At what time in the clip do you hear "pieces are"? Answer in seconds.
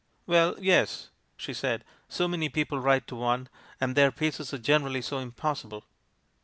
4.11-4.57